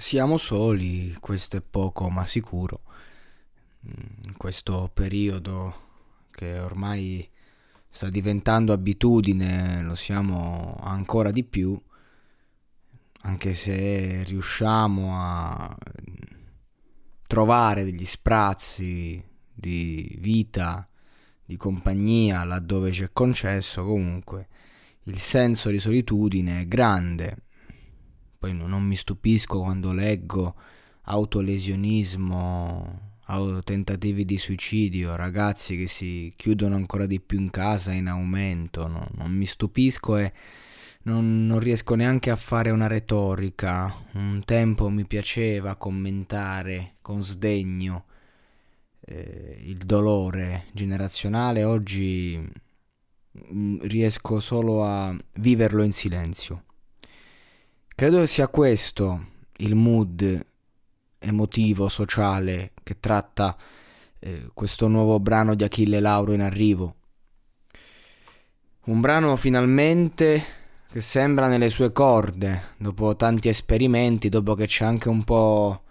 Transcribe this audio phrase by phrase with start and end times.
[0.00, 2.80] Siamo soli, questo è poco ma sicuro.
[3.82, 5.74] In questo periodo
[6.30, 7.28] che ormai
[7.86, 11.78] sta diventando abitudine, lo siamo ancora di più,
[13.20, 15.76] anche se riusciamo a
[17.26, 19.22] trovare degli sprazzi
[19.52, 20.88] di vita,
[21.44, 24.48] di compagnia laddove ci è concesso, comunque
[25.04, 27.42] il senso di solitudine è grande.
[28.40, 30.54] Poi non mi stupisco quando leggo
[31.02, 33.18] autolesionismo,
[33.62, 39.06] tentativi di suicidio, ragazzi che si chiudono ancora di più in casa in aumento, no?
[39.16, 40.32] non mi stupisco e
[41.02, 43.94] non, non, riesco neanche a fare una retorica.
[44.12, 48.06] Un tempo mi piaceva commentare con sdegno
[49.00, 52.40] eh, il dolore generazionale, oggi
[53.52, 56.64] mm, riesco solo a viverlo in silenzio.
[58.00, 59.26] Credo sia questo
[59.58, 60.46] il mood
[61.18, 63.54] emotivo, sociale che tratta
[64.18, 66.94] eh, questo nuovo brano di Achille Lauro in arrivo.
[68.86, 70.42] Un brano finalmente
[70.90, 75.82] che sembra nelle sue corde, dopo tanti esperimenti, dopo che c'è anche un po'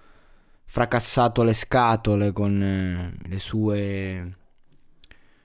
[0.65, 4.35] fracassato le scatole con eh, le sue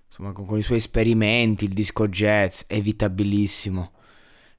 [0.07, 3.93] insomma con, i suoi esperimenti, il disco jazz, evitabilissimo.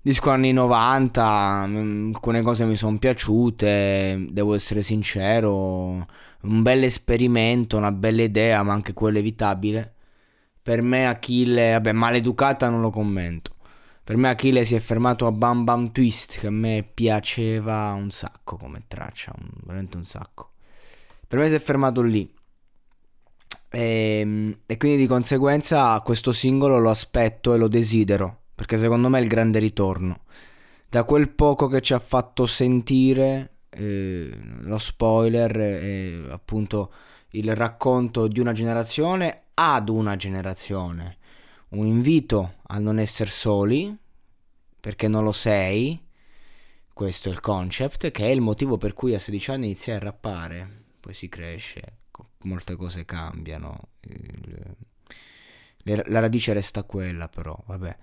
[0.06, 6.06] Disco anni 90, mm, alcune cose mi sono piaciute, devo essere sincero,
[6.42, 9.95] un bel esperimento, una bella idea, ma anche quello evitabile.
[10.62, 13.56] Per me Achille, vabbè, maleducata non lo commento.
[14.03, 18.12] Per me Achille si è fermato a Bam Bam Twist, che a me piaceva un
[18.12, 20.52] sacco come traccia, un, veramente un sacco.
[21.28, 22.31] Per me si è fermato lì.
[23.72, 29.09] E, ehm, e, quindi di conseguenza questo singolo lo aspetto e lo desidero, perché secondo
[29.09, 30.21] me è il grande ritorno.
[30.89, 36.91] Da quel poco che ci ha fatto sentire, eh, lo spoiler è appunto
[37.31, 41.17] il racconto di una generazione ad una generazione.
[41.69, 43.95] Un invito a non essere soli,
[44.79, 46.01] perché non lo sei.
[46.93, 49.99] Questo è il concept, che è il motivo per cui a 16 anni iniziai a
[49.99, 51.97] rappare poi si cresce,
[52.45, 54.75] molte cose cambiano, il,
[55.85, 57.97] la radice resta quella però, vabbè.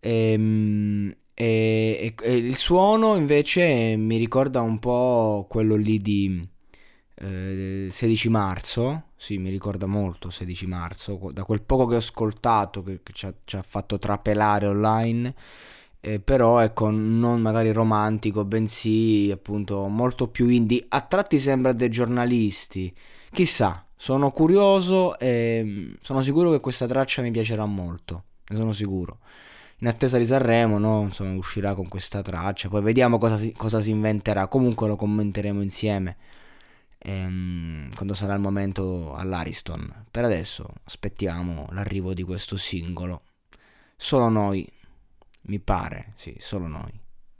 [0.00, 6.48] Ehm, e, e, e, il suono invece mi ricorda un po' quello lì di
[7.14, 12.82] eh, 16 marzo, sì mi ricorda molto 16 marzo, da quel poco che ho ascoltato
[12.82, 15.34] che, che ci, ha, ci ha fatto trapelare online.
[16.00, 20.84] Eh, però ecco non magari romantico bensì appunto molto più indie.
[20.88, 22.94] A tratti sembra dei giornalisti.
[23.32, 28.72] Chissà sono curioso e mm, sono sicuro che questa traccia mi piacerà molto ne sono
[28.72, 29.18] sicuro
[29.80, 31.02] in attesa di Sanremo no?
[31.02, 35.60] insomma uscirà con questa traccia poi vediamo cosa si, cosa si inventerà comunque lo commenteremo
[35.60, 36.16] insieme
[36.98, 43.22] ehm, quando sarà il momento all'Ariston per adesso aspettiamo l'arrivo di questo singolo
[43.96, 44.66] solo noi
[45.48, 47.00] mi pare, sì, solo noi.